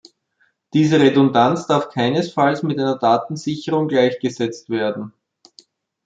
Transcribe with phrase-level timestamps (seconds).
[0.73, 5.13] Diese Redundanz darf keinesfalls mit einer Datensicherung gleichgesetzt werden.